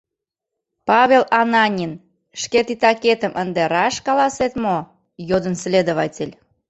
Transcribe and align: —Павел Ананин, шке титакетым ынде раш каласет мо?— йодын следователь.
—Павел 0.89 1.23
Ананин, 1.41 1.93
шке 2.41 2.59
титакетым 2.67 3.33
ынде 3.41 3.63
раш 3.73 3.95
каласет 4.05 4.53
мо?— 4.63 4.77
йодын 5.29 5.55
следователь. 5.63 6.33